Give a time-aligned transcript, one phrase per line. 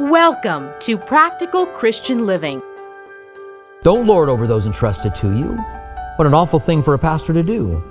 [0.00, 2.60] Welcome to Practical Christian Living.
[3.82, 5.56] Don't lord over those entrusted to you.
[6.16, 7.82] What an awful thing for a pastor to do.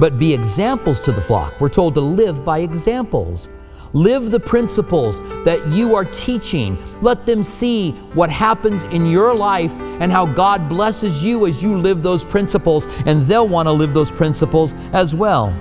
[0.00, 1.60] But be examples to the flock.
[1.60, 3.48] We're told to live by examples.
[3.92, 6.76] Live the principles that you are teaching.
[7.02, 11.76] Let them see what happens in your life and how God blesses you as you
[11.76, 15.54] live those principles, and they'll want to live those principles as well.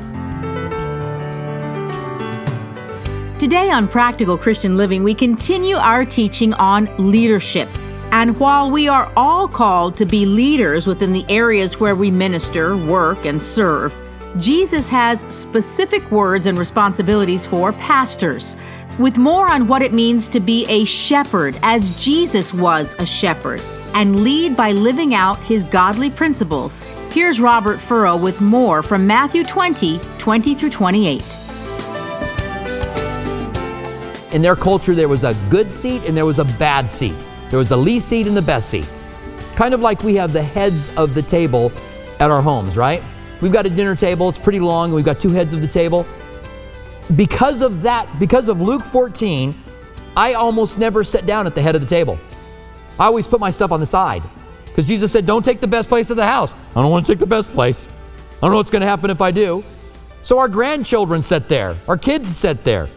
[3.42, 7.68] Today on Practical Christian Living, we continue our teaching on leadership.
[8.12, 12.78] And while we are all called to be leaders within the areas where we minister,
[12.78, 13.96] work, and serve,
[14.38, 18.56] Jesus has specific words and responsibilities for pastors,
[19.00, 23.60] with more on what it means to be a shepherd, as Jesus was a shepherd,
[23.96, 26.82] and lead by living out his godly principles.
[27.10, 31.41] Here's Robert Furrow with more from Matthew 20 20 through 28.
[34.32, 37.16] In their culture, there was a good seat and there was a bad seat.
[37.50, 38.90] There was the least seat and the best seat.
[39.56, 41.72] Kind of like we have the heads of the table
[42.20, 43.04] at our homes, right?
[43.42, 45.68] We've got a dinner table, it's pretty long, and we've got two heads of the
[45.68, 46.06] table.
[47.16, 49.54] Because of that, because of Luke 14,
[50.16, 52.18] I almost never sit down at the head of the table.
[53.00, 54.24] I always put my stuff on the side.
[54.66, 56.54] Because Jesus said, Don't take the best place of the house.
[56.76, 57.88] I don't want to take the best place.
[58.38, 59.64] I don't know what's going to happen if I do.
[60.22, 62.88] So our grandchildren sit there, our kids sit there.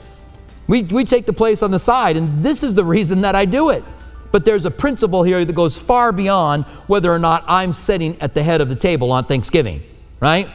[0.66, 3.44] We, we take the place on the side, and this is the reason that I
[3.44, 3.84] do it.
[4.32, 8.34] But there's a principle here that goes far beyond whether or not I'm sitting at
[8.34, 9.82] the head of the table on Thanksgiving
[10.24, 10.48] right?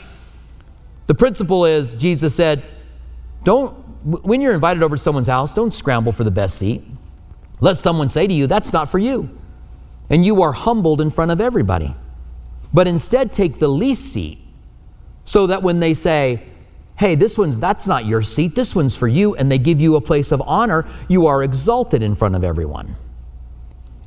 [1.05, 2.63] The principle is Jesus said,
[3.43, 3.71] don't,
[4.03, 6.81] when you're invited over to someone's house, don't scramble for the best seat.
[7.61, 9.29] Let someone say to you, that's not for you.
[10.09, 11.93] And you are humbled in front of everybody.
[12.73, 14.39] But instead, take the least seat
[15.25, 16.41] so that when they say,
[16.99, 19.95] hey, this one's, that's not your seat, this one's for you, and they give you
[19.95, 22.95] a place of honor, you are exalted in front of everyone.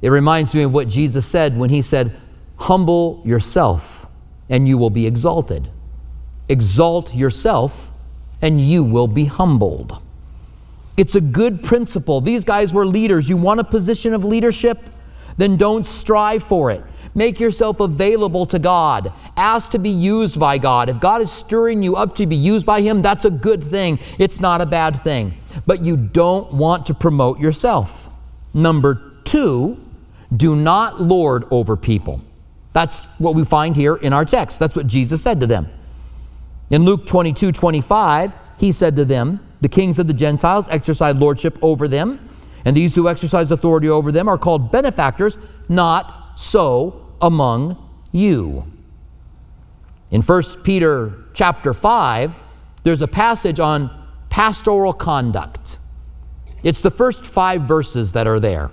[0.02, 2.14] It reminds me of what Jesus said when he said,
[2.56, 4.06] humble yourself
[4.52, 5.68] and you will be exalted.
[6.48, 7.90] Exalt yourself,
[8.42, 10.02] and you will be humbled.
[10.98, 12.20] It's a good principle.
[12.20, 13.30] These guys were leaders.
[13.30, 14.78] You want a position of leadership?
[15.38, 16.84] Then don't strive for it.
[17.14, 19.12] Make yourself available to God.
[19.36, 20.88] Ask to be used by God.
[20.88, 23.98] If God is stirring you up to be used by Him, that's a good thing.
[24.18, 25.34] It's not a bad thing.
[25.66, 28.08] But you don't want to promote yourself.
[28.54, 29.78] Number two,
[30.34, 32.22] do not lord over people.
[32.72, 34.58] That's what we find here in our text.
[34.58, 35.68] That's what Jesus said to them.
[36.70, 41.58] In Luke 22 25, he said to them, The kings of the Gentiles exercise lordship
[41.60, 42.26] over them,
[42.64, 45.36] and these who exercise authority over them are called benefactors,
[45.68, 47.78] not so among
[48.10, 48.66] you.
[50.10, 52.34] In 1 Peter chapter 5,
[52.82, 53.90] there's a passage on
[54.28, 55.78] pastoral conduct.
[56.62, 58.70] It's the first five verses that are there.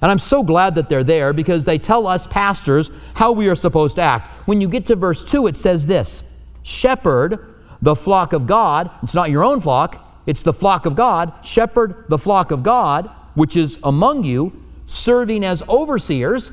[0.00, 3.54] And I'm so glad that they're there because they tell us pastors how we are
[3.54, 4.32] supposed to act.
[4.46, 6.24] When you get to verse 2, it says this
[6.62, 8.90] Shepherd the flock of God.
[9.02, 11.32] It's not your own flock, it's the flock of God.
[11.44, 16.52] Shepherd the flock of God, which is among you, serving as overseers.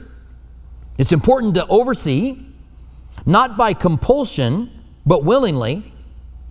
[1.01, 2.37] It's important to oversee,
[3.25, 4.69] not by compulsion,
[5.03, 5.91] but willingly.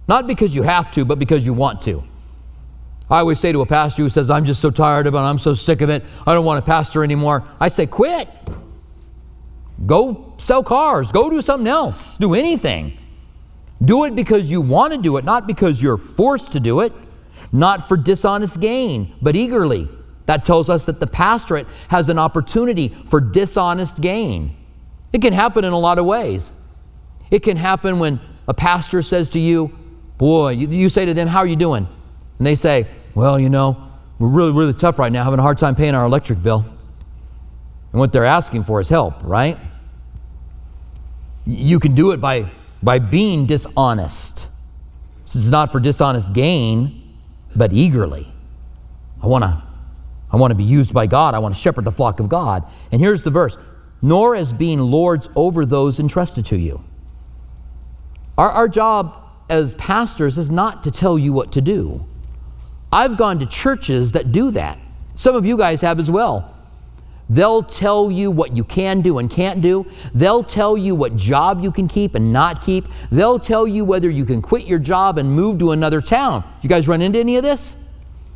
[0.08, 2.02] Not because you have to, but because you want to.
[3.08, 5.38] I always say to a pastor who says, I'm just so tired of it, I'm
[5.38, 7.44] so sick of it, I don't want to pastor anymore.
[7.60, 8.28] I say, quit.
[9.86, 12.98] Go sell cars, go do something else, do anything.
[13.80, 16.92] Do it because you want to do it, not because you're forced to do it,
[17.52, 19.88] not for dishonest gain, but eagerly.
[20.30, 24.54] That tells us that the pastorate has an opportunity for dishonest gain.
[25.12, 26.52] It can happen in a lot of ways.
[27.32, 29.76] It can happen when a pastor says to you,
[30.18, 31.88] Boy, you, you say to them, How are you doing?
[32.38, 33.90] And they say, well, you know,
[34.20, 36.64] we're really, really tough right now, having a hard time paying our electric bill.
[37.90, 39.58] And what they're asking for is help, right?
[41.44, 42.52] You can do it by,
[42.84, 44.48] by being dishonest.
[45.24, 47.18] This is not for dishonest gain,
[47.56, 48.32] but eagerly.
[49.20, 49.69] I want to
[50.32, 51.34] I want to be used by God.
[51.34, 52.64] I want to shepherd the flock of God.
[52.92, 53.56] And here's the verse
[54.02, 56.82] nor as being lords over those entrusted to you.
[58.38, 59.14] Our, our job
[59.48, 62.06] as pastors is not to tell you what to do.
[62.92, 64.78] I've gone to churches that do that.
[65.14, 66.56] Some of you guys have as well.
[67.28, 69.86] They'll tell you what you can do and can't do.
[70.12, 72.86] They'll tell you what job you can keep and not keep.
[73.10, 76.42] They'll tell you whether you can quit your job and move to another town.
[76.62, 77.76] You guys run into any of this?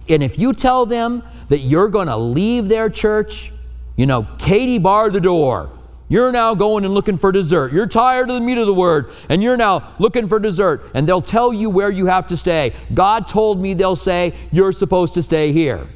[0.09, 3.53] And if you tell them that you're going to leave their church,
[3.97, 5.71] you know, Katie barred the door.
[6.09, 7.73] You're now going and looking for dessert.
[7.73, 10.91] You're tired of the meat of the word, and you're now looking for dessert.
[10.95, 12.75] And they'll tell you where you have to stay.
[12.93, 15.87] God told me they'll say, You're supposed to stay here.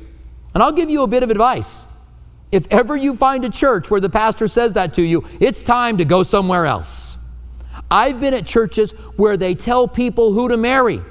[0.55, 1.85] And I'll give you a bit of advice.
[2.51, 5.99] If ever you find a church where the pastor says that to you, it's time
[5.99, 7.19] to go somewhere else.
[7.91, 11.03] I've been at churches where they tell people who to marry.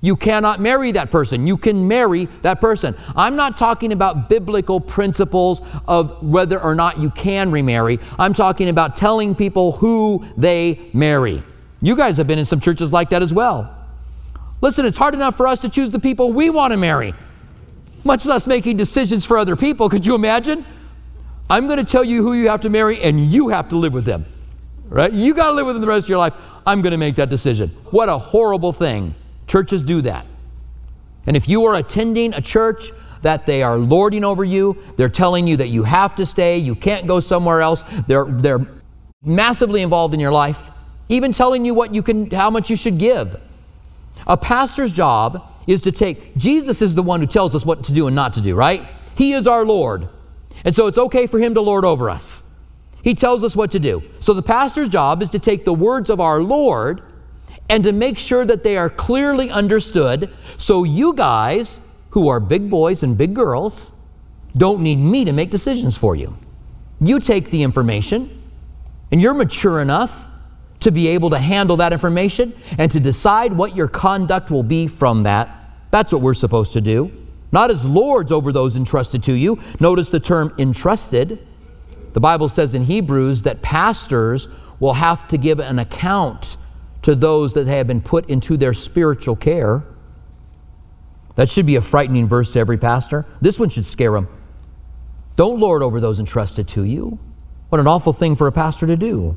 [0.00, 1.46] You cannot marry that person.
[1.46, 2.94] You can marry that person.
[3.14, 7.98] I'm not talking about biblical principles of whether or not you can remarry.
[8.18, 11.42] I'm talking about telling people who they marry.
[11.80, 13.72] You guys have been in some churches like that as well.
[14.60, 17.14] Listen, it's hard enough for us to choose the people we want to marry
[18.06, 19.90] much less making decisions for other people.
[19.90, 20.64] Could you imagine?
[21.50, 23.92] I'm going to tell you who you have to marry, and you have to live
[23.92, 24.24] with them.
[24.88, 25.12] Right?
[25.12, 26.34] You got to live with them the rest of your life.
[26.64, 27.70] I'm going to make that decision.
[27.90, 29.14] What a horrible thing.
[29.46, 30.26] Churches do that.
[31.26, 32.90] And if you are attending a church
[33.22, 36.74] that they are lording over you, they're telling you that you have to stay, you
[36.74, 38.64] can't go somewhere else, they're, they're
[39.22, 40.70] massively involved in your life,
[41.08, 43.40] even telling you what you can, how much you should give.
[44.26, 47.92] A pastor's job is to take, Jesus is the one who tells us what to
[47.92, 48.86] do and not to do, right?
[49.16, 50.08] He is our Lord.
[50.64, 52.42] And so it's okay for him to lord over us.
[53.02, 54.02] He tells us what to do.
[54.20, 57.02] So the pastor's job is to take the words of our Lord
[57.68, 61.80] and to make sure that they are clearly understood so you guys,
[62.10, 63.92] who are big boys and big girls,
[64.56, 66.36] don't need me to make decisions for you.
[67.00, 68.42] You take the information
[69.12, 70.28] and you're mature enough
[70.80, 74.86] to be able to handle that information and to decide what your conduct will be
[74.86, 75.50] from that.
[75.90, 77.10] That's what we're supposed to do.
[77.52, 79.58] Not as lords over those entrusted to you.
[79.80, 81.46] Notice the term entrusted.
[82.12, 84.48] The Bible says in Hebrews that pastors
[84.80, 86.56] will have to give an account
[87.06, 89.82] to those that have been put into their spiritual care.
[91.34, 93.26] That should be a frightening verse to every pastor.
[93.40, 94.28] This one should scare them.
[95.34, 97.18] Don't lord over those entrusted to you.
[97.70, 99.36] What an awful thing for a pastor to do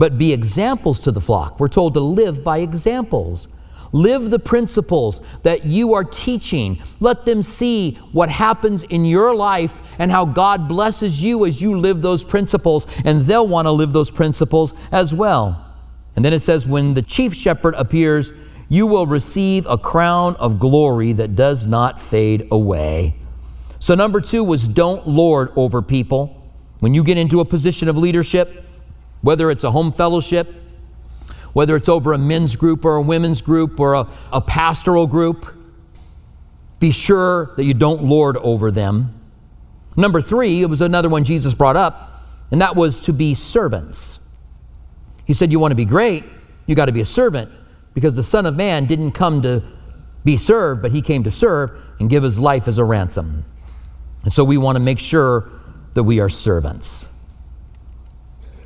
[0.00, 1.60] but be examples to the flock.
[1.60, 3.48] We're told to live by examples.
[3.92, 6.82] Live the principles that you are teaching.
[7.00, 11.78] Let them see what happens in your life and how God blesses you as you
[11.78, 15.69] live those principles, and they'll want to live those principles as well.
[16.16, 18.32] And then it says, When the chief shepherd appears,
[18.68, 23.14] you will receive a crown of glory that does not fade away.
[23.78, 26.36] So, number two was don't lord over people.
[26.80, 28.64] When you get into a position of leadership,
[29.22, 30.54] whether it's a home fellowship,
[31.52, 35.54] whether it's over a men's group or a women's group or a, a pastoral group,
[36.78, 39.14] be sure that you don't lord over them.
[39.96, 44.18] Number three, it was another one Jesus brought up, and that was to be servants.
[45.26, 46.24] He said, You want to be great,
[46.66, 47.50] you got to be a servant,
[47.94, 49.62] because the Son of Man didn't come to
[50.24, 53.44] be served, but he came to serve and give his life as a ransom.
[54.24, 55.48] And so we want to make sure
[55.94, 57.06] that we are servants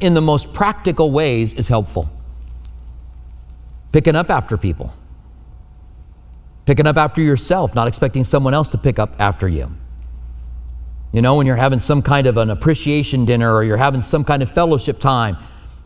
[0.04, 2.10] in the most practical ways is helpful.
[3.92, 4.92] Picking up after people,
[6.66, 9.70] picking up after yourself, not expecting someone else to pick up after you.
[11.12, 14.24] You know, when you're having some kind of an appreciation dinner or you're having some
[14.24, 15.36] kind of fellowship time,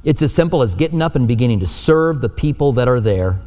[0.05, 3.41] it's as simple as getting up and beginning to serve the people that are there.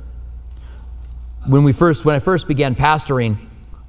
[1.47, 3.37] When we first when I first began pastoring,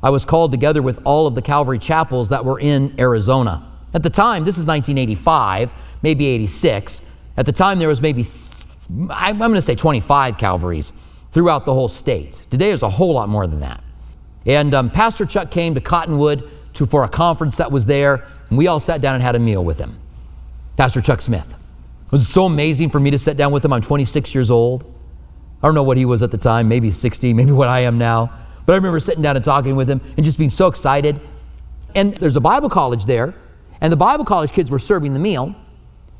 [0.02, 3.68] I was called together with all of the Calvary chapels that were in Arizona.
[3.94, 7.02] At the time, this is 1985, maybe 86.
[7.36, 8.26] At the time, there was maybe,
[9.10, 10.92] I'm going to say 25 Calvaries
[11.30, 12.42] throughout the whole state.
[12.50, 13.82] Today, there's a whole lot more than that.
[14.44, 18.58] And um, Pastor Chuck came to Cottonwood to, for a conference that was there, and
[18.58, 19.98] we all sat down and had a meal with him.
[20.76, 21.54] Pastor Chuck Smith.
[22.12, 23.72] It was so amazing for me to sit down with him.
[23.72, 24.84] I'm 26 years old.
[25.62, 27.96] I don't know what he was at the time, maybe 60, maybe what I am
[27.96, 28.30] now.
[28.66, 31.18] But I remember sitting down and talking with him and just being so excited.
[31.94, 33.34] And there's a Bible college there,
[33.80, 35.44] and the Bible college kids were serving the meal.
[35.44, 35.54] And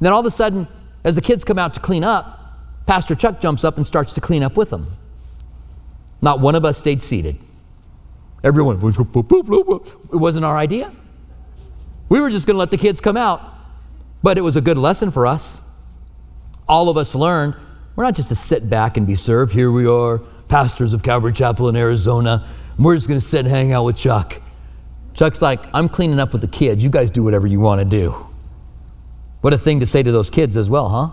[0.00, 0.66] then all of a sudden,
[1.04, 2.38] as the kids come out to clean up,
[2.87, 4.87] Pastor Chuck jumps up and starts to clean up with them.
[6.22, 7.37] Not one of us stayed seated.
[8.42, 10.90] Everyone, it wasn't our idea.
[12.08, 13.42] We were just going to let the kids come out.
[14.22, 15.62] But it was a good lesson for us.
[16.72, 17.54] All of us learn
[17.96, 19.52] we're not just to sit back and be served.
[19.52, 22.48] Here we are, pastors of Calvary Chapel in Arizona.
[22.78, 24.40] we're just going to sit and hang out with Chuck.
[25.12, 26.82] Chuck's like, I'm cleaning up with the kids.
[26.82, 28.12] You guys do whatever you want to do.
[29.42, 31.10] What a thing to say to those kids as well, huh?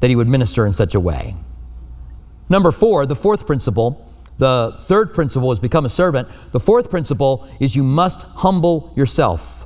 [0.00, 1.36] That he would minister in such a way.
[2.48, 6.26] Number four, the fourth principle, the third principle is become a servant.
[6.52, 9.65] The fourth principle is you must humble yourself.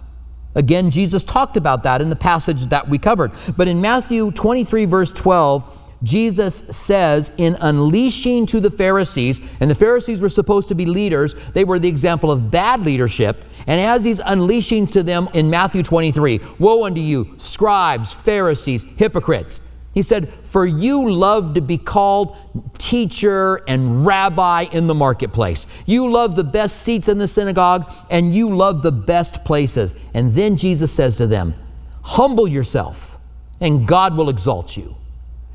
[0.55, 3.33] Again, Jesus talked about that in the passage that we covered.
[3.57, 9.75] But in Matthew 23, verse 12, Jesus says in unleashing to the Pharisees, and the
[9.75, 13.45] Pharisees were supposed to be leaders, they were the example of bad leadership.
[13.67, 19.61] And as he's unleashing to them in Matthew 23, Woe unto you, scribes, Pharisees, hypocrites!
[19.93, 22.37] He said, For you love to be called
[22.79, 25.67] teacher and rabbi in the marketplace.
[25.85, 29.95] You love the best seats in the synagogue and you love the best places.
[30.15, 31.55] And then Jesus says to them,
[32.03, 33.19] Humble yourself
[33.61, 34.97] and God will exalt you.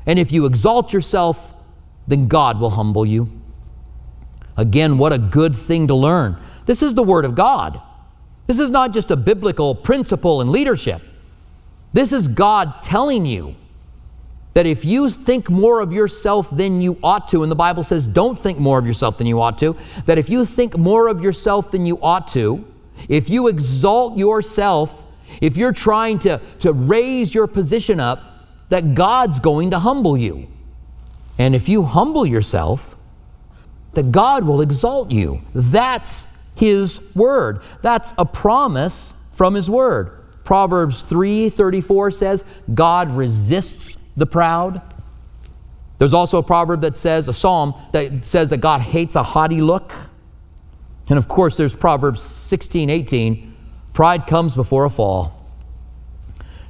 [0.04, 1.54] And if you exalt yourself,
[2.06, 3.30] then God will humble you.
[4.56, 6.36] Again, what a good thing to learn.
[6.66, 7.80] This is the Word of God.
[8.46, 11.02] This is not just a biblical principle in leadership.
[11.92, 13.56] This is God telling you
[14.56, 18.06] that if you think more of yourself than you ought to, and the Bible says
[18.06, 21.22] don't think more of yourself than you ought to, that if you think more of
[21.22, 22.64] yourself than you ought to,
[23.06, 25.04] if you exalt yourself,
[25.42, 30.48] if you're trying to, to raise your position up, that God's going to humble you.
[31.38, 32.96] And if you humble yourself,
[33.92, 35.42] that God will exalt you.
[35.54, 37.60] That's His word.
[37.82, 40.18] That's a promise from His word.
[40.44, 44.80] Proverbs 3:34 says, God resists the proud.
[45.98, 49.60] There's also a proverb that says, a psalm that says that God hates a haughty
[49.60, 49.92] look.
[51.08, 53.54] And of course, there's Proverbs 16, 18.
[53.92, 55.32] Pride comes before a fall.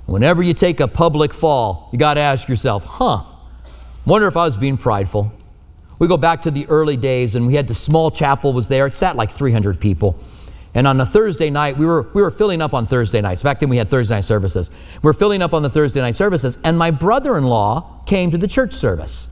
[0.07, 3.25] Whenever you take a public fall, you got to ask yourself, huh,
[4.05, 5.33] wonder if I was being prideful.
[5.99, 8.87] We go back to the early days and we had the small chapel was there.
[8.87, 10.19] It sat like 300 people.
[10.77, 13.43] And on a Thursday night, we were, we were filling up on Thursday nights.
[13.43, 14.71] Back then we had Thursday night services.
[15.03, 18.31] We are filling up on the Thursday night services, and my brother in law came
[18.31, 19.29] to the church service.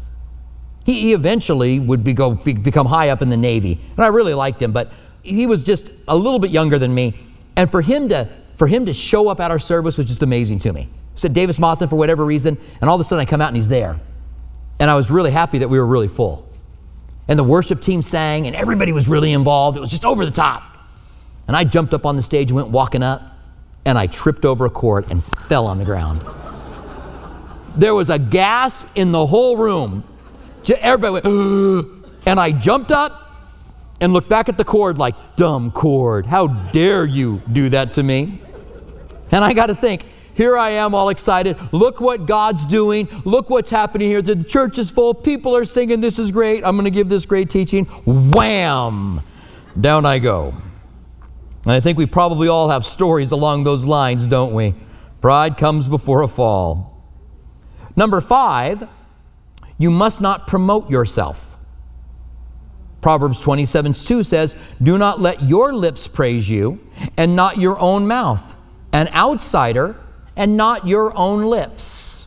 [0.86, 4.08] He, he eventually would be go, be, become high up in the Navy, and I
[4.08, 4.90] really liked him, but
[5.22, 7.14] he was just a little bit younger than me.
[7.56, 10.60] And for him to, for him to show up at our service was just amazing
[10.60, 10.88] to me.
[11.14, 13.68] said Davis-Monthan for whatever reason, and all of a sudden I come out and he's
[13.68, 14.00] there.
[14.80, 16.50] And I was really happy that we were really full.
[17.28, 19.76] And the worship team sang, and everybody was really involved.
[19.76, 20.73] It was just over the top.
[21.46, 23.36] And I jumped up on the stage and went walking up,
[23.84, 26.24] and I tripped over a cord and fell on the ground.
[27.76, 30.04] There was a gasp in the whole room.
[30.68, 31.26] Everybody went,
[32.26, 33.24] and I jumped up
[34.00, 38.02] and looked back at the cord like, dumb cord, how dare you do that to
[38.02, 38.40] me?
[39.30, 41.56] And I got to think, here I am all excited.
[41.72, 43.08] Look what God's doing.
[43.24, 44.20] Look what's happening here.
[44.20, 45.14] The church is full.
[45.14, 46.00] People are singing.
[46.00, 46.64] This is great.
[46.64, 47.84] I'm going to give this great teaching.
[48.04, 49.22] Wham!
[49.80, 50.54] Down I go.
[51.64, 54.74] And I think we probably all have stories along those lines, don't we?
[55.20, 57.02] Pride comes before a fall.
[57.96, 58.86] Number five,
[59.78, 61.56] you must not promote yourself.
[63.00, 66.80] Proverbs 27 2 says, Do not let your lips praise you,
[67.16, 68.56] and not your own mouth,
[68.92, 69.96] an outsider,
[70.36, 72.26] and not your own lips.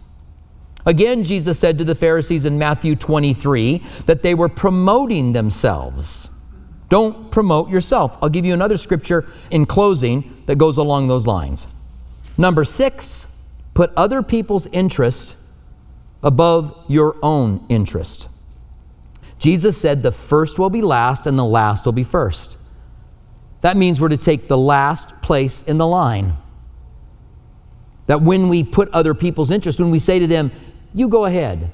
[0.86, 6.30] Again, Jesus said to the Pharisees in Matthew 23 that they were promoting themselves.
[6.90, 8.18] Don't promote yourself.
[8.22, 11.68] I'll give you another scripture in closing that goes along those lines.
[12.38, 13.28] Number six,
[13.74, 15.38] put other people's interest
[16.24, 18.30] above your own interest.
[19.40, 22.58] Jesus said the first will be last and the last will be first.
[23.62, 26.38] That means we're to take the last place in the line.
[28.06, 30.52] That when we put other people's interest, when we say to them,
[30.94, 31.72] you go ahead,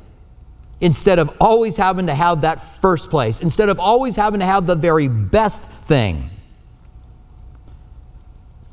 [0.83, 4.65] instead of always having to have that first place, instead of always having to have
[4.65, 6.29] the very best thing.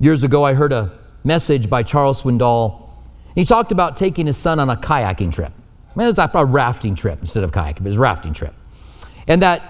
[0.01, 2.89] Years ago, I heard a message by Charles Swindoll.
[3.37, 5.53] He talked about taking his son on a kayaking trip.
[5.55, 8.35] I mean, it was a rafting trip instead of kayaking, but it was a rafting
[8.35, 8.55] trip.
[9.29, 9.63] And that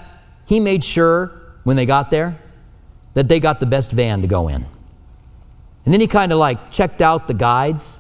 [0.47, 2.39] he made sure when they got there
[3.13, 4.65] that they got the best van to go in.
[5.85, 7.99] And then he kind of like checked out the guides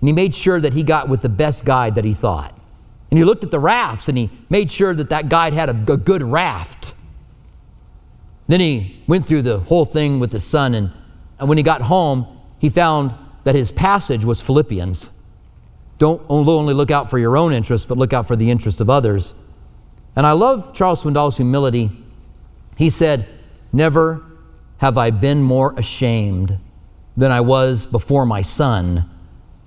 [0.00, 2.56] and he made sure that he got with the best guide that he thought.
[3.10, 5.92] And he looked at the rafts and he made sure that that guide had a,
[5.92, 6.94] a good raft.
[8.46, 10.90] Then he went through the whole thing with his son, and,
[11.38, 12.26] and when he got home,
[12.58, 13.14] he found
[13.44, 15.10] that his passage was Philippians.
[15.98, 18.90] Don't only look out for your own interests, but look out for the interests of
[18.90, 19.34] others.
[20.16, 21.90] And I love Charles Swindoll's humility.
[22.76, 23.28] He said,
[23.72, 24.24] Never
[24.78, 26.58] have I been more ashamed
[27.16, 29.08] than I was before my son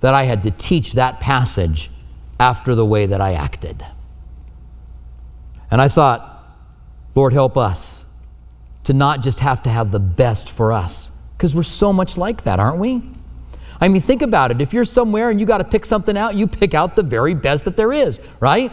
[0.00, 1.90] that I had to teach that passage
[2.38, 3.84] after the way that I acted.
[5.70, 6.30] And I thought,
[7.14, 8.04] Lord, help us
[8.84, 12.42] to not just have to have the best for us, because we're so much like
[12.44, 13.02] that, aren't we?
[13.80, 14.60] I mean, think about it.
[14.60, 17.34] If you're somewhere and you got to pick something out, you pick out the very
[17.34, 18.70] best that there is, right?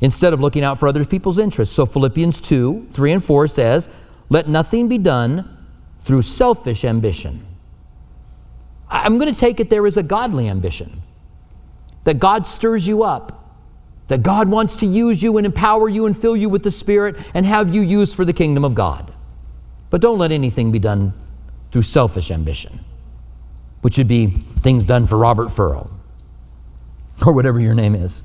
[0.00, 1.74] Instead of looking out for other people's interests.
[1.74, 3.88] So Philippians 2 3 and 4 says,
[4.28, 5.56] Let nothing be done
[6.00, 7.46] through selfish ambition.
[8.90, 11.02] I'm going to take it there is a godly ambition
[12.04, 13.54] that God stirs you up,
[14.06, 17.16] that God wants to use you and empower you and fill you with the Spirit
[17.34, 19.12] and have you used for the kingdom of God.
[19.90, 21.12] But don't let anything be done
[21.72, 22.80] through selfish ambition,
[23.82, 25.90] which would be things done for Robert Furrow.
[27.26, 28.24] or whatever your name is.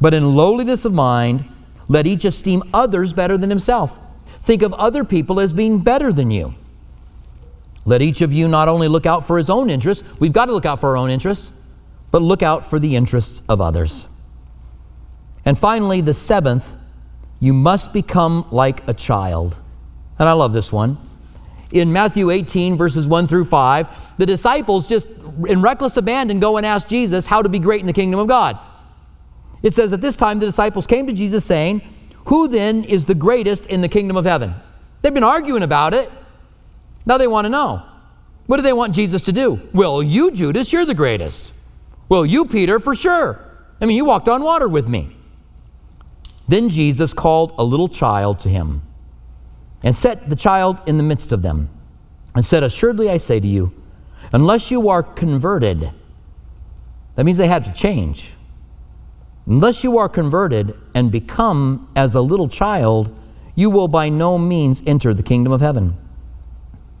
[0.00, 1.44] But in lowliness of mind,
[1.88, 3.98] let each esteem others better than himself.
[4.26, 6.54] Think of other people as being better than you.
[7.84, 10.52] Let each of you not only look out for his own interests, we've got to
[10.52, 11.52] look out for our own interests,
[12.16, 14.08] but look out for the interests of others.
[15.44, 16.74] And finally, the seventh,
[17.40, 19.60] you must become like a child.
[20.18, 20.96] And I love this one.
[21.72, 25.10] In Matthew 18, verses 1 through 5, the disciples just
[25.46, 28.28] in reckless abandon go and ask Jesus how to be great in the kingdom of
[28.28, 28.58] God.
[29.62, 31.82] It says, At this time, the disciples came to Jesus saying,
[32.28, 34.54] Who then is the greatest in the kingdom of heaven?
[35.02, 36.10] They've been arguing about it.
[37.04, 37.82] Now they want to know.
[38.46, 39.68] What do they want Jesus to do?
[39.74, 41.52] Well, you, Judas, you're the greatest.
[42.08, 43.40] Well, you, Peter, for sure.
[43.80, 45.16] I mean, you walked on water with me.
[46.48, 48.82] Then Jesus called a little child to him
[49.82, 51.68] and set the child in the midst of them
[52.34, 53.72] and said, Assuredly I say to you,
[54.32, 55.90] unless you are converted,
[57.16, 58.32] that means they had to change.
[59.46, 63.16] Unless you are converted and become as a little child,
[63.54, 65.96] you will by no means enter the kingdom of heaven.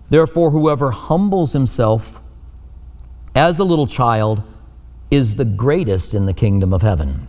[0.08, 2.20] Therefore, whoever humbles himself
[3.34, 4.42] as a little child
[5.10, 7.28] is the greatest in the kingdom of heaven.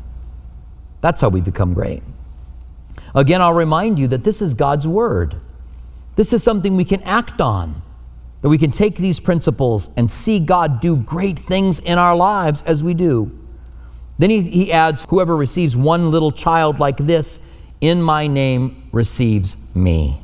[1.02, 2.04] That's how we become great.
[3.14, 5.36] Again, I'll remind you that this is God's word.
[6.16, 7.82] This is something we can act on,
[8.42, 12.64] that we can take these principles and see God do great things in our lives
[12.64, 13.32] as we do.
[14.18, 17.40] Then he, he adds, Whoever receives one little child like this
[17.82, 20.22] in my name receives me.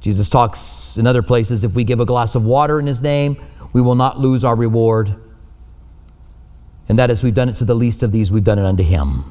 [0.00, 3.36] Jesus talks in other places if we give a glass of water in his name,
[3.72, 5.14] we will not lose our reward.
[6.88, 8.82] And that as we've done it to the least of these, we've done it unto
[8.82, 9.24] him.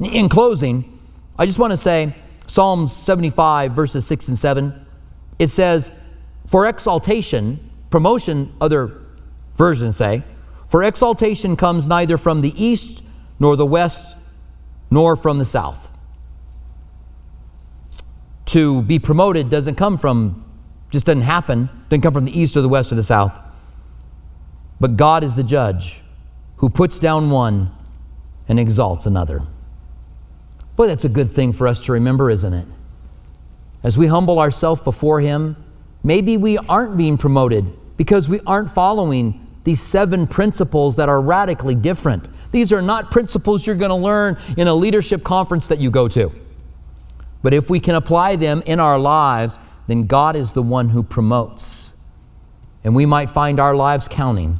[0.00, 0.98] In closing,
[1.38, 2.14] I just want to say
[2.46, 4.86] Psalms 75, verses 6 and 7,
[5.38, 5.92] it says,
[6.46, 9.00] For exaltation, promotion, other
[9.54, 10.22] versions say,
[10.68, 13.02] for exaltation comes neither from the east,
[13.38, 14.16] nor the west,
[14.90, 15.92] nor from the south
[18.52, 20.44] to be promoted doesn't come from,
[20.90, 23.40] just doesn't happen, doesn't come from the east or the west or the south.
[24.82, 26.02] But God is the judge
[26.56, 27.70] who puts down one
[28.48, 29.44] and exalts another.
[30.74, 32.66] Boy, that's a good thing for us to remember, isn't it?
[33.84, 35.54] As we humble ourselves before Him,
[36.02, 37.64] maybe we aren't being promoted
[37.96, 42.26] because we aren't following these seven principles that are radically different.
[42.50, 46.08] These are not principles you're going to learn in a leadership conference that you go
[46.08, 46.32] to.
[47.40, 51.04] But if we can apply them in our lives, then God is the one who
[51.04, 51.94] promotes.
[52.82, 54.58] And we might find our lives counting.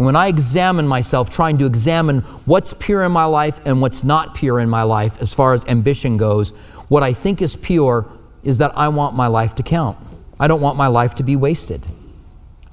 [0.00, 4.02] And when I examine myself, trying to examine what's pure in my life and what's
[4.02, 6.52] not pure in my life as far as ambition goes,
[6.88, 8.10] what I think is pure
[8.42, 9.98] is that I want my life to count.
[10.38, 11.82] I don't want my life to be wasted.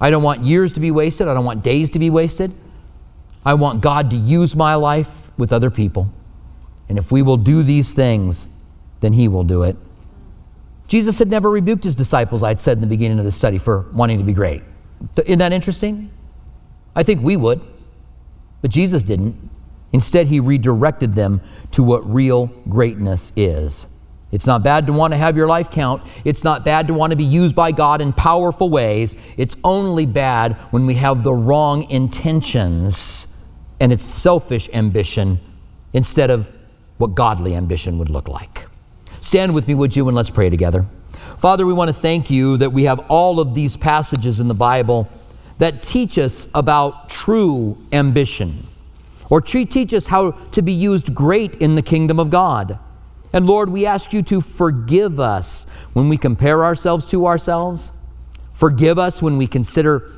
[0.00, 1.28] I don't want years to be wasted.
[1.28, 2.50] I don't want days to be wasted.
[3.44, 6.10] I want God to use my life with other people.
[6.88, 8.46] And if we will do these things,
[9.00, 9.76] then he will do it.
[10.86, 13.80] Jesus had never rebuked his disciples, I'd said in the beginning of the study, for
[13.92, 14.62] wanting to be great.
[15.26, 16.10] Isn't that interesting?
[16.98, 17.60] I think we would,
[18.60, 19.36] but Jesus didn't.
[19.92, 23.86] Instead, he redirected them to what real greatness is.
[24.32, 26.02] It's not bad to want to have your life count.
[26.24, 29.14] It's not bad to want to be used by God in powerful ways.
[29.36, 33.28] It's only bad when we have the wrong intentions
[33.78, 35.38] and it's selfish ambition
[35.92, 36.50] instead of
[36.96, 38.66] what godly ambition would look like.
[39.20, 40.84] Stand with me, would you, and let's pray together.
[41.38, 44.54] Father, we want to thank you that we have all of these passages in the
[44.54, 45.08] Bible
[45.58, 48.66] that teach us about true ambition
[49.30, 52.78] or teach us how to be used great in the kingdom of God.
[53.32, 57.92] And Lord, we ask you to forgive us when we compare ourselves to ourselves.
[58.52, 60.10] Forgive us when we consider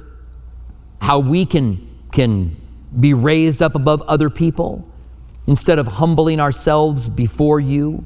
[1.01, 2.57] how we can, can
[2.99, 4.89] be raised up above other people
[5.47, 8.05] instead of humbling ourselves before you.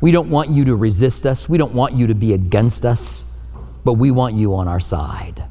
[0.00, 1.48] We don't want you to resist us.
[1.48, 3.24] We don't want you to be against us,
[3.84, 5.42] but we want you on our side.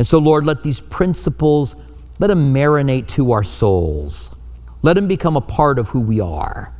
[0.00, 1.76] And so, Lord, let these principles,
[2.20, 4.34] let them marinate to our souls.
[4.80, 6.74] Let them become a part of who we are.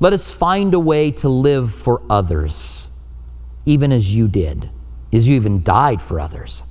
[0.00, 2.90] Let us find a way to live for others,
[3.64, 4.68] even as you did,
[5.14, 6.62] as you even died for others.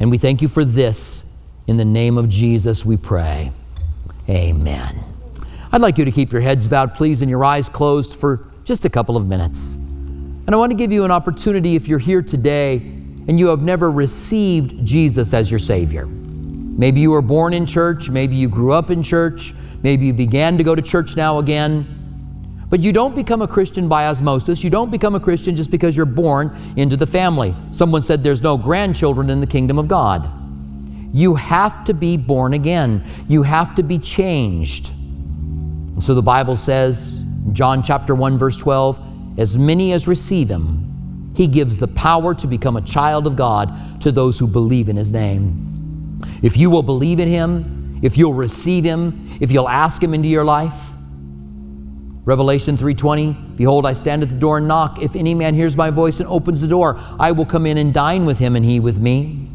[0.00, 1.22] And we thank you for this.
[1.68, 3.52] In the name of Jesus, we pray.
[4.28, 5.04] Amen.
[5.70, 8.84] I'd like you to keep your heads bowed, please, and your eyes closed for just
[8.84, 9.76] a couple of minutes.
[9.76, 13.62] And I want to give you an opportunity if you're here today and you have
[13.62, 16.06] never received Jesus as your Savior.
[16.06, 20.58] Maybe you were born in church, maybe you grew up in church, maybe you began
[20.58, 21.86] to go to church now again.
[22.68, 24.64] But you don't become a Christian by osmosis.
[24.64, 27.54] You don't become a Christian just because you're born into the family.
[27.72, 30.30] Someone said there's no grandchildren in the kingdom of God.
[31.12, 33.04] You have to be born again.
[33.28, 34.88] You have to be changed.
[34.88, 37.20] And so the Bible says,
[37.52, 40.91] John chapter 1 verse 12, as many as receive him,
[41.34, 44.96] he gives the power to become a child of God to those who believe in
[44.96, 46.20] his name.
[46.42, 50.28] If you will believe in him, if you'll receive him, if you'll ask him into
[50.28, 50.90] your life,
[52.24, 55.02] Revelation 3:20 Behold I stand at the door and knock.
[55.02, 57.92] If any man hears my voice and opens the door I will come in and
[57.92, 59.48] dine with him and he with me.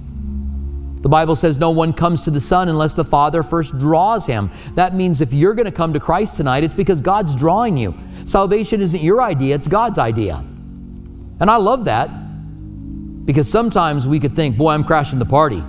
[1.01, 4.49] The Bible says no one comes to the Son unless the Father first draws him.
[4.73, 7.97] That means if you're going to come to Christ tonight it's because God's drawing you.
[8.25, 10.43] Salvation isn't your idea it's God's idea
[11.39, 12.07] And I love that
[13.25, 15.63] because sometimes we could think boy I'm crashing the party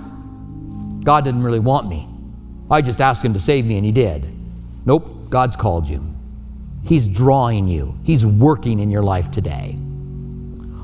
[1.03, 2.07] God didn't really want me
[2.71, 4.33] I just asked him to save me and he did
[4.85, 6.09] Nope God's called you
[6.83, 9.77] He's drawing you, He's working in your life today.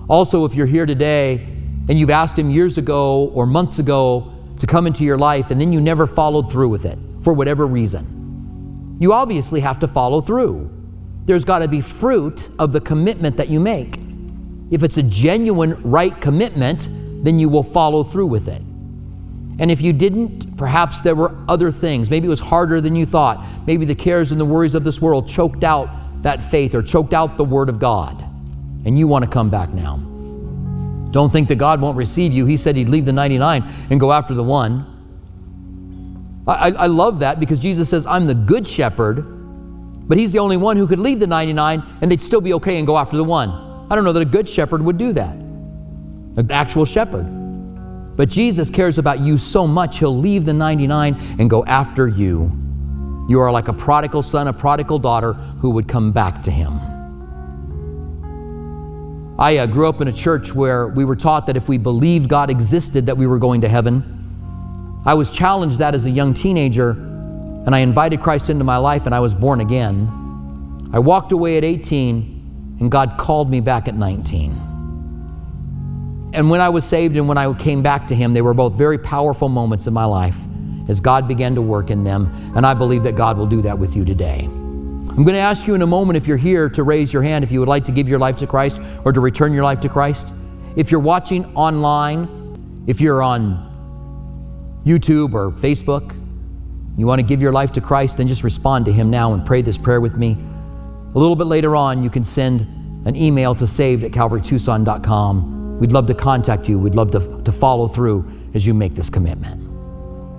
[0.08, 1.48] Also, if you're here today
[1.90, 5.60] and you've asked Him years ago or months ago to come into your life and
[5.60, 10.22] then you never followed through with it for whatever reason, you obviously have to follow
[10.22, 10.72] through.
[11.26, 13.98] There's got to be fruit of the commitment that you make.
[14.72, 16.88] If it's a genuine, right commitment,
[17.24, 18.62] then you will follow through with it.
[19.58, 22.10] And if you didn't, perhaps there were other things.
[22.10, 23.46] Maybe it was harder than you thought.
[23.66, 25.90] Maybe the cares and the worries of this world choked out
[26.24, 28.22] that faith or choked out the Word of God.
[28.86, 29.98] And you want to come back now.
[31.12, 32.46] Don't think that God won't receive you.
[32.46, 34.92] He said He'd leave the 99 and go after the one.
[36.48, 39.24] I, I, love that because Jesus says, I'm the good shepherd,
[40.08, 42.78] but He's the only one who could leave the 99 and they'd still be okay
[42.78, 43.65] and go after the one.
[43.90, 47.26] I don't know that a good shepherd would do that, an actual shepherd.
[48.16, 52.52] But Jesus cares about you so much, He'll leave the 99 and go after you.
[53.28, 56.74] You are like a prodigal son, a prodigal daughter who would come back to Him.
[59.38, 62.30] I uh, grew up in a church where we were taught that if we believed
[62.30, 65.02] God existed, that we were going to heaven.
[65.06, 69.06] I was challenged that as a young teenager, and I invited Christ into my life,
[69.06, 70.90] and I was born again.
[70.94, 72.35] I walked away at 18,
[72.80, 74.52] and God called me back at 19.
[76.34, 78.78] And when I was saved and when I came back to Him, they were both
[78.78, 80.38] very powerful moments in my life
[80.90, 82.30] as God began to work in them.
[82.56, 84.42] And I believe that God will do that with you today.
[84.44, 87.46] I'm going to ask you in a moment if you're here to raise your hand
[87.46, 89.80] if you would like to give your life to Christ or to return your life
[89.82, 90.34] to Christ.
[90.76, 93.72] If you're watching online, if you're on
[94.86, 96.22] YouTube or Facebook,
[96.98, 99.46] you want to give your life to Christ, then just respond to Him now and
[99.46, 100.38] pray this prayer with me.
[101.16, 102.62] A little bit later on, you can send
[103.08, 106.80] an email to saved at calvarytucson.com We'd love to contact you.
[106.80, 109.62] We'd love to, to follow through as you make this commitment.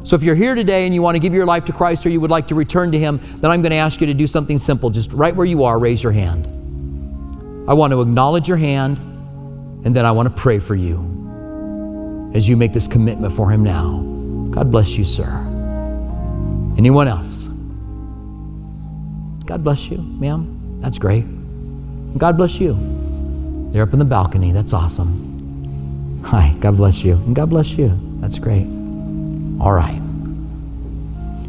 [0.06, 2.08] So if you're here today and you want to give your life to Christ or
[2.08, 4.26] you would like to return to Him, then I'm going to ask you to do
[4.26, 4.88] something simple.
[4.88, 6.46] Just right where you are, raise your hand.
[7.68, 8.98] I want to acknowledge your hand
[9.84, 13.62] and then I want to pray for you as you make this commitment for Him
[13.62, 13.98] now.
[14.52, 15.26] God bless you, sir.
[16.78, 17.44] Anyone else?
[19.44, 20.55] God bless you, ma'am.
[20.80, 21.24] That's great.
[22.18, 22.78] God bless you.
[23.72, 24.52] They're up in the balcony.
[24.52, 26.22] That's awesome.
[26.24, 27.16] Hi, God bless you.
[27.16, 27.98] And God bless you.
[28.20, 28.66] That's great.
[29.60, 30.00] All right.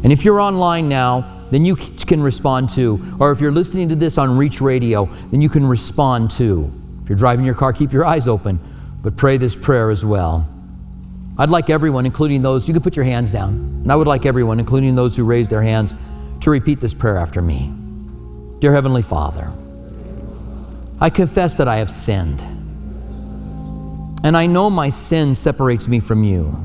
[0.04, 3.96] And if you're online now, then you can respond to, or if you're listening to
[3.96, 6.70] this on Reach Radio, then you can respond to.
[7.02, 8.60] If you're driving your car, keep your eyes open,
[9.02, 10.46] but pray this prayer as well.
[11.38, 13.50] I'd like everyone, including those, you can put your hands down,
[13.82, 15.94] and I would like everyone, including those who raise their hands,
[16.40, 17.72] to repeat this prayer after me.
[18.60, 19.52] Dear Heavenly Father,
[21.00, 22.40] I confess that I have sinned.
[24.24, 26.56] And I know my sin separates me from you.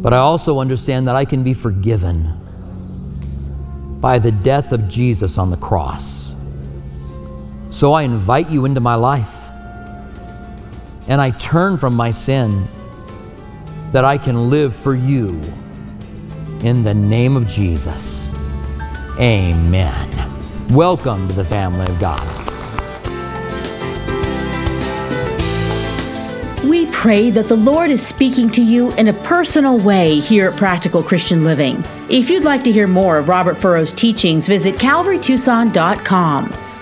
[0.00, 2.40] But I also understand that I can be forgiven
[4.00, 6.34] by the death of Jesus on the cross.
[7.70, 9.50] So I invite you into my life.
[11.08, 12.66] And I turn from my sin
[13.92, 15.40] that I can live for you.
[16.60, 18.32] In the name of Jesus.
[19.18, 20.10] Amen.
[20.70, 22.28] Welcome to the family of God.
[26.64, 30.56] We pray that the Lord is speaking to you in a personal way here at
[30.56, 31.84] Practical Christian Living.
[32.10, 36.63] If you'd like to hear more of Robert Furrow's teachings, visit calvarytucson.com.